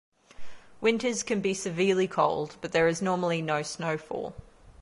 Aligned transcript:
Winters 0.81 1.21
can 1.21 1.41
be 1.41 1.53
severely 1.53 2.07
cold 2.07 2.55
but 2.59 2.71
there 2.71 2.87
is 2.87 3.03
normally 3.03 3.39
no 3.39 3.61
snowfall. 3.61 4.33